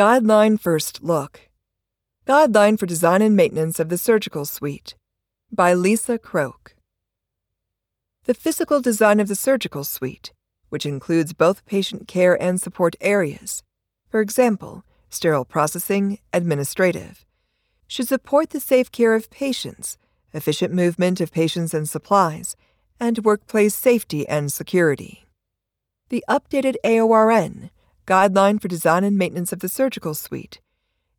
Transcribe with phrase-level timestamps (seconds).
[0.00, 1.50] Guideline First Look
[2.26, 4.94] Guideline for Design and Maintenance of the Surgical Suite
[5.52, 6.74] by Lisa Croke.
[8.24, 10.32] The physical design of the surgical suite,
[10.70, 13.62] which includes both patient care and support areas,
[14.08, 17.26] for example, sterile processing, administrative,
[17.86, 19.98] should support the safe care of patients,
[20.32, 22.56] efficient movement of patients and supplies,
[22.98, 25.26] and workplace safety and security.
[26.08, 27.68] The updated AORN,
[28.10, 30.60] Guideline for Design and Maintenance of the Surgical Suite,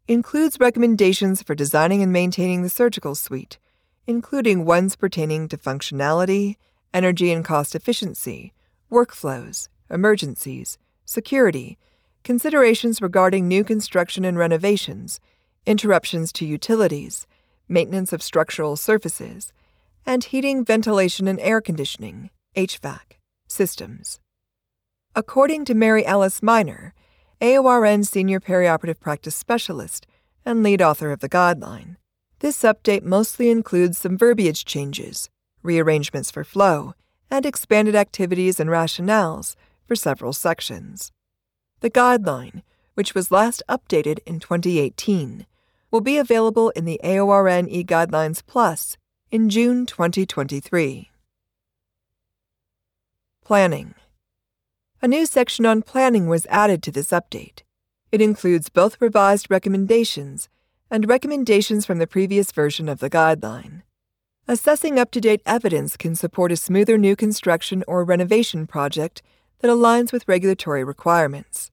[0.09, 3.57] includes recommendations for designing and maintaining the surgical suite,
[4.07, 6.57] including ones pertaining to functionality,
[6.93, 8.51] energy and cost efficiency,
[8.91, 11.77] workflows, emergencies, security,
[12.25, 15.21] considerations regarding new construction and renovations,
[15.65, 17.25] interruptions to utilities,
[17.69, 19.53] maintenance of structural surfaces,
[20.05, 23.15] and heating, ventilation, and air conditioning HVAC
[23.47, 24.20] systems.
[25.13, 26.93] According to Mary Alice Miner,
[27.41, 30.07] AORN Senior Perioperative Practice Specialist
[30.45, 31.97] and lead author of the guideline,
[32.39, 35.29] this update mostly includes some verbiage changes,
[35.63, 36.93] rearrangements for flow,
[37.29, 41.11] and expanded activities and rationales for several sections.
[41.81, 42.61] The guideline,
[42.93, 45.45] which was last updated in 2018,
[45.91, 48.95] will be available in the AORN eGuidelines Plus
[49.29, 51.11] in June 2023.
[53.43, 53.93] Planning
[55.03, 57.63] A new section on planning was added to this update.
[58.11, 60.47] It includes both revised recommendations
[60.91, 63.81] and recommendations from the previous version of the guideline.
[64.47, 69.23] Assessing up to date evidence can support a smoother new construction or renovation project
[69.61, 71.71] that aligns with regulatory requirements.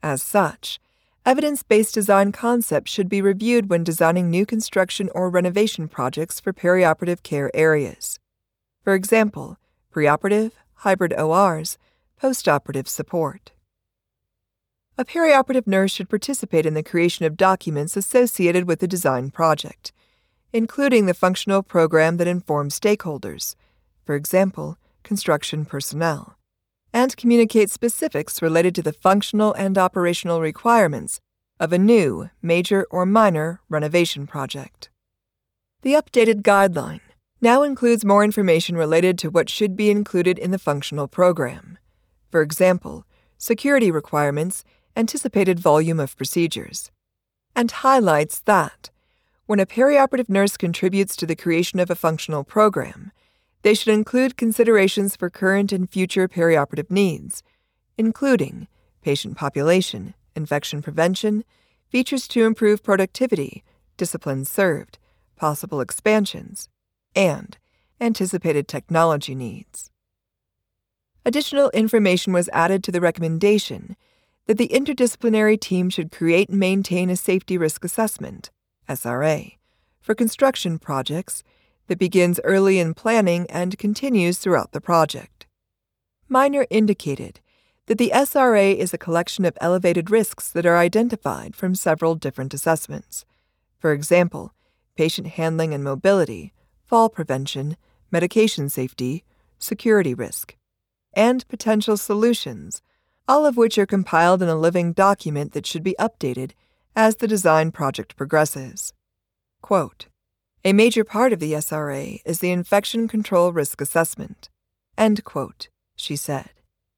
[0.00, 0.78] As such,
[1.26, 6.52] evidence based design concepts should be reviewed when designing new construction or renovation projects for
[6.52, 8.20] perioperative care areas.
[8.84, 9.58] For example,
[9.92, 11.76] preoperative, hybrid ORs,
[12.22, 13.52] postoperative support.
[14.98, 19.92] A perioperative nurse should participate in the creation of documents associated with the design project,
[20.52, 23.54] including the functional program that informs stakeholders,
[24.04, 26.36] for example, construction personnel
[26.92, 31.20] and communicate specifics related to the functional and operational requirements
[31.58, 34.90] of a new, major, or minor renovation project.
[35.82, 37.00] The updated guideline
[37.40, 41.78] now includes more information related to what should be included in the functional program.
[42.30, 43.04] For example,
[43.38, 44.64] security requirements,
[44.96, 46.90] anticipated volume of procedures,
[47.56, 48.90] and highlights that
[49.46, 53.10] when a perioperative nurse contributes to the creation of a functional program,
[53.62, 57.42] they should include considerations for current and future perioperative needs,
[57.98, 58.68] including
[59.02, 61.44] patient population, infection prevention,
[61.88, 63.64] features to improve productivity,
[63.96, 64.98] disciplines served,
[65.36, 66.68] possible expansions,
[67.16, 67.58] and
[68.00, 69.90] anticipated technology needs.
[71.24, 73.96] Additional information was added to the recommendation
[74.46, 78.50] that the interdisciplinary team should create and maintain a safety risk assessment,
[78.88, 79.56] SRA,
[80.00, 81.42] for construction projects
[81.88, 85.46] that begins early in planning and continues throughout the project.
[86.28, 87.40] Miner indicated
[87.86, 92.54] that the SRA is a collection of elevated risks that are identified from several different
[92.54, 93.24] assessments.
[93.78, 94.54] For example,
[94.96, 96.52] patient handling and mobility,
[96.84, 97.76] fall prevention,
[98.10, 99.24] medication safety,
[99.58, 100.54] security risk,
[101.14, 102.82] and potential solutions,
[103.26, 106.52] all of which are compiled in a living document that should be updated
[106.96, 108.92] as the design project progresses.
[109.62, 110.06] Quote,
[110.64, 114.50] a major part of the SRA is the infection control risk assessment.
[114.98, 116.50] End quote, she said.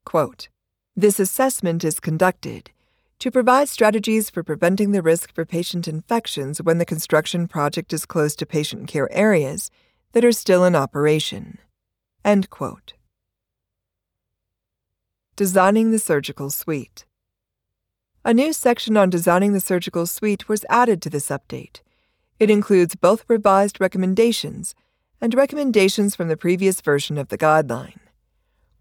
[0.04, 0.48] Quote,
[0.96, 2.70] this assessment is conducted
[3.20, 8.04] to provide strategies for preventing the risk for patient infections when the construction project is
[8.04, 9.70] close to patient care areas
[10.10, 11.58] that are still in operation.
[12.24, 12.94] End quote.
[15.34, 17.06] Designing the Surgical Suite.
[18.22, 21.80] A new section on designing the surgical suite was added to this update
[22.38, 24.74] it includes both revised recommendations
[25.22, 28.00] and recommendations from the previous version of the guideline.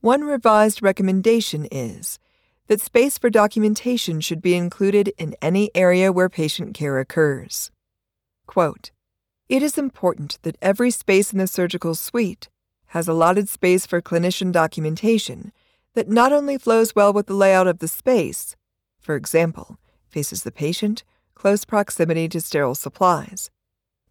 [0.02, 2.20] One revised recommendation is
[2.68, 7.72] that space for documentation should be included in any area where patient care occurs.
[8.46, 8.92] Quote,
[9.48, 12.50] it is important that every space in the surgical suite
[12.88, 15.54] has allotted space for clinician documentation
[15.96, 18.56] that not only flows well with the layout of the space,
[19.00, 19.78] for example,
[20.08, 21.04] faces the patient
[21.36, 23.50] close proximity to sterile supplies,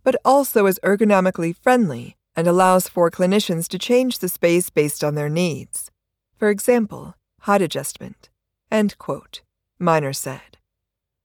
[0.02, 5.14] but also is ergonomically friendly and allows for clinicians to change the space based on
[5.14, 5.90] their needs.
[6.36, 8.28] For example, height adjustment.
[8.70, 9.42] End quote,
[9.78, 10.58] Miner said.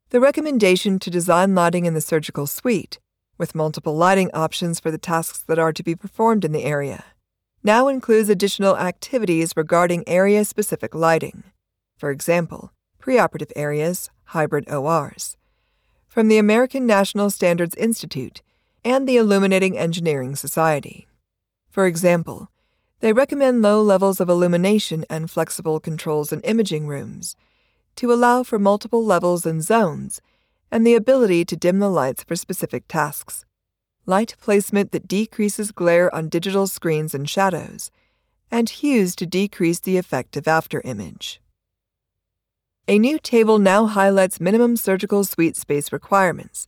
[0.10, 3.00] The recommendation to design lighting in the surgical suite,
[3.38, 7.04] with multiple lighting options for the tasks that are to be performed in the area,
[7.66, 11.44] now includes additional activities regarding area specific lighting.
[11.98, 12.72] For example,
[13.02, 15.36] preoperative areas, hybrid ORs,
[16.08, 18.44] from the American National Standards Institute
[18.84, 21.08] and the Illuminating Engineering Society.
[21.72, 22.52] For example,
[23.00, 27.36] they recommend low levels of illumination and flexible controls in imaging rooms
[27.96, 30.22] to allow for multiple levels and zones
[30.72, 33.44] and the ability to dim the lights for specific tasks.
[34.06, 37.90] Light placement that decreases glare on digital screens and shadows,
[38.52, 41.40] and hues to decrease the effect of afterimage.
[42.88, 46.68] A new table now highlights minimum surgical suite space requirements,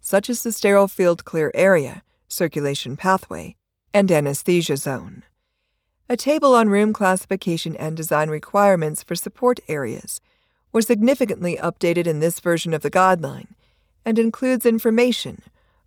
[0.00, 3.54] such as the sterile field clear area, circulation pathway,
[3.92, 5.24] and anesthesia zone.
[6.08, 10.22] A table on room classification and design requirements for support areas
[10.72, 13.48] was significantly updated in this version of the guideline
[14.06, 15.42] and includes information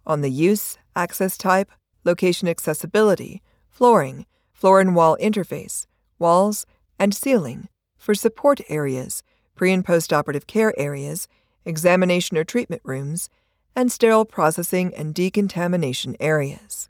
[0.06, 1.72] on the use, access type,
[2.04, 5.88] location accessibility, flooring, floor and wall interface,
[6.20, 6.66] walls,
[7.00, 7.68] and ceiling
[7.98, 9.24] for support areas,
[9.56, 11.28] pre and post operative care areas,
[11.66, 13.30] examination or treatment rooms,
[13.76, 16.90] and sterile processing and decontamination areas.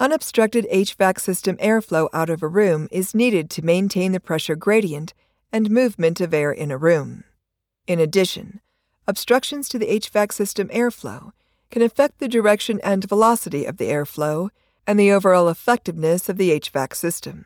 [0.00, 5.12] Unobstructed HVAC system airflow out of a room is needed to maintain the pressure gradient
[5.52, 7.24] and movement of air in a room.
[7.86, 8.60] In addition,
[9.06, 11.32] obstructions to the HVAC system airflow
[11.70, 14.50] can affect the direction and velocity of the airflow
[14.86, 17.44] and the overall effectiveness of the HVAC system.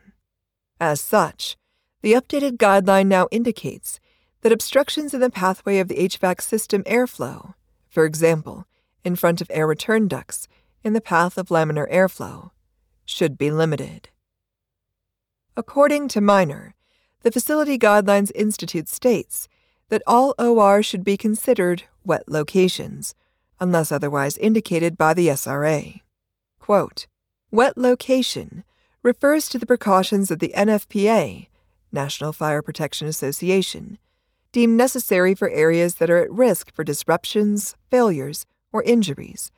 [0.80, 1.56] As such,
[2.02, 4.00] the updated guideline now indicates
[4.42, 7.54] that obstructions in the pathway of the HVAC system airflow,
[7.88, 8.66] for example,
[9.04, 10.48] in front of air return ducts,
[10.84, 12.50] in the path of laminar airflow
[13.04, 14.08] should be limited.
[15.56, 16.74] According to Miner,
[17.22, 19.48] the Facility Guidelines Institute states
[19.90, 23.14] that all ORs should be considered wet locations,
[23.62, 26.00] unless otherwise indicated by the SRA.
[26.58, 27.06] Quote,
[27.52, 28.64] wet location
[29.04, 31.46] refers to the precautions that the NFPA,
[31.92, 33.98] National Fire Protection Association,
[34.50, 39.52] deem necessary for areas that are at risk for disruptions, failures, or injuries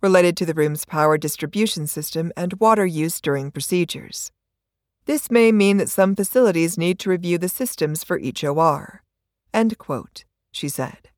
[0.00, 4.32] related to the room's power distribution system and water use during procedures.
[5.04, 9.02] This may mean that some facilities need to review the systems for each OR.
[9.52, 11.09] End quote, she said.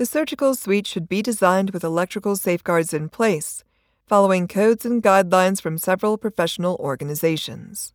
[0.00, 3.64] The surgical suite should be designed with electrical safeguards in place,
[4.06, 7.92] following codes and guidelines from several professional organizations.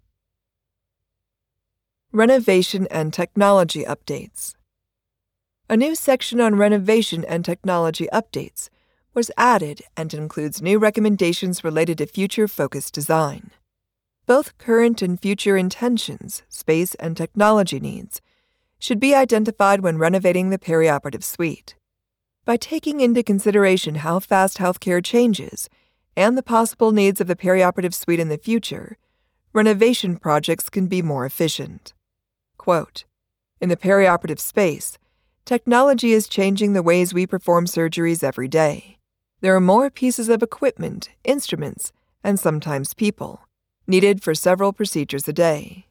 [2.12, 4.54] Renovation and Technology Updates
[5.68, 8.70] A new section on renovation and technology updates
[9.16, 13.50] was added and includes new recommendations related to future focused design.
[14.28, 18.22] Both current and future intentions, space, and technology needs
[18.78, 21.74] should be identified when renovating the perioperative suite.
[22.46, 25.68] By taking into consideration how fast healthcare changes
[26.16, 28.98] and the possible needs of the perioperative suite in the future,
[29.52, 31.96] renovation projects can be more efficient.
[32.58, 33.04] Quote,
[33.60, 35.00] in the perioperative space,
[35.44, 39.00] technology is changing the ways we perform surgeries every day.
[39.42, 41.92] There are more pieces of equipment, instruments,
[42.24, 43.42] and sometimes people
[43.88, 45.88] needed for several procedures a day.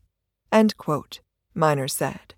[0.53, 1.19] End quote,
[1.53, 2.35] Miner said.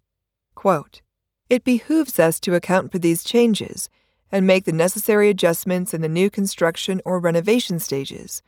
[0.54, 1.02] Quote,
[1.50, 3.90] it behooves us to account for these changes
[4.30, 8.42] and make the necessary adjustments in the new construction or renovation stages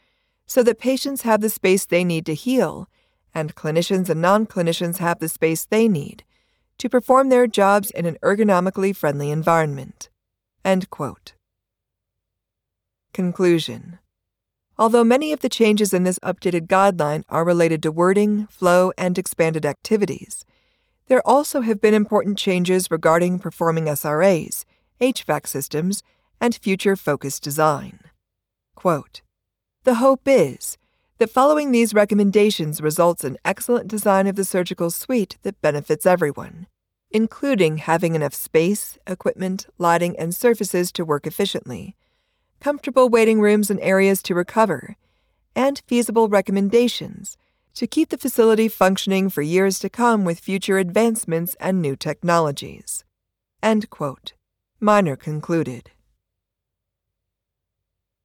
[0.47, 2.89] so that patients have the space they need to heal
[3.35, 6.25] and clinicians and non clinicians have the space they need
[6.79, 10.09] to perform their jobs in an ergonomically friendly environment.
[13.13, 13.99] Conclusion
[14.79, 19.19] Although many of the changes in this updated guideline are related to wording, flow, and
[19.19, 20.45] expanded activities,
[21.09, 24.65] there also have been important changes regarding performing SRAs,
[25.01, 26.03] HVAC systems,
[26.41, 28.01] and future focused design.
[28.75, 29.23] Quote,
[29.85, 30.79] the hope is
[31.19, 36.67] that following these recommendations results in excellent design of the surgical suite that benefits everyone,
[37.11, 41.97] including having enough space, equipment, lighting, and surfaces to work efficiently
[42.61, 44.97] comfortable waiting rooms and areas to recover,
[45.55, 47.37] and feasible recommendations
[47.75, 53.05] to keep the facility functioning for years to come with future advancements and new technologies.
[53.63, 54.33] End quote.
[54.81, 55.91] Miner concluded.